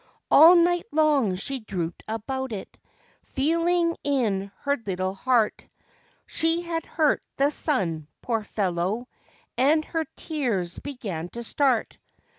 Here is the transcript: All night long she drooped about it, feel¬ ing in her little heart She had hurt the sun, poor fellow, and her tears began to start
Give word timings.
All 0.31 0.55
night 0.55 0.87
long 0.91 1.35
she 1.35 1.59
drooped 1.59 2.01
about 2.07 2.51
it, 2.53 2.75
feel¬ 3.37 3.69
ing 3.69 3.95
in 4.03 4.51
her 4.61 4.75
little 4.83 5.13
heart 5.13 5.67
She 6.25 6.63
had 6.63 6.87
hurt 6.87 7.21
the 7.37 7.51
sun, 7.51 8.07
poor 8.19 8.43
fellow, 8.43 9.07
and 9.59 9.85
her 9.85 10.05
tears 10.15 10.79
began 10.79 11.29
to 11.37 11.43
start 11.43 11.99